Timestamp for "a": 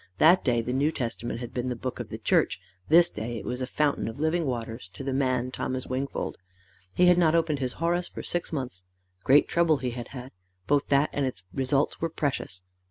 3.61-3.67